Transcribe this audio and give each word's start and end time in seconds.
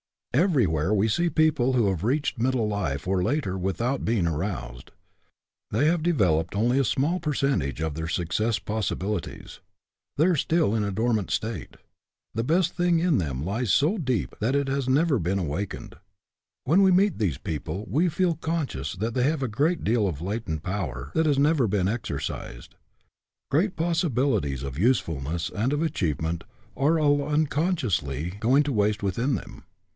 Everywhere 0.33 0.93
we 0.93 1.07
see 1.09 1.29
people 1.29 1.73
who 1.73 1.87
have 1.89 2.03
reached 2.05 2.39
middle 2.39 2.67
life 2.67 3.05
or 3.07 3.21
later 3.21 3.55
without 3.57 4.05
being 4.05 4.25
aroused. 4.25 4.91
They 5.69 5.85
have 5.87 6.01
developed 6.01 6.55
only 6.55 6.79
a 6.79 6.85
small 6.85 7.19
percentage 7.19 7.81
of 7.81 7.93
their 7.93 8.07
success 8.07 8.57
possibilities. 8.57 9.59
They 10.17 10.25
are 10.25 10.37
still 10.37 10.73
in 10.73 10.83
a 10.85 10.91
dormant 10.91 11.29
state. 11.31 11.75
The 12.33 12.45
best 12.45 12.73
thing 12.73 12.97
in 12.99 13.17
them 13.19 13.43
lies 13.45 13.71
so 13.73 13.97
deep 13.99 14.33
that 14.39 14.55
it 14.55 14.69
has 14.69 14.87
never 14.89 15.19
been 15.19 15.37
awakened. 15.37 15.97
When 16.63 16.81
we 16.81 16.91
meet 16.93 17.19
these 17.19 17.37
people 17.37 17.85
we 17.87 18.07
feel 18.09 18.35
conscious 18.35 18.93
that 18.95 19.13
they 19.13 19.23
have 19.23 19.43
a 19.43 19.49
great 19.49 19.83
deal 19.83 20.07
of 20.07 20.21
latent 20.21 20.63
power 20.63 21.11
that 21.13 21.25
has 21.27 21.37
never 21.37 21.67
been 21.67 21.89
exercised. 21.89 22.73
Great 23.51 23.75
possibilities 23.75 24.63
of 24.63 24.79
usefulness 24.79 25.51
and 25.55 25.73
of 25.73 25.83
achievement 25.83 26.43
are, 26.77 26.99
all 26.99 27.27
unconsciously, 27.27 28.31
going 28.39 28.63
to 28.63 28.73
waste 28.73 29.03
within 29.03 29.35
them. 29.35 29.65